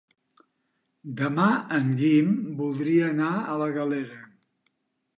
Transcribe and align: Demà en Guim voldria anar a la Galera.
Demà 1.19 1.45
en 1.79 1.93
Guim 2.01 2.33
voldria 2.65 3.13
anar 3.13 3.31
a 3.55 3.63
la 3.65 3.71
Galera. 3.81 4.23